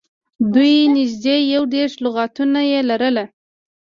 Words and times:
دوی 0.53 0.73
نږدې 0.95 1.37
یو 1.53 1.63
دېرش 1.73 1.93
لغاتونه 2.05 2.59
یې 2.71 2.79
لرل. 2.89 3.17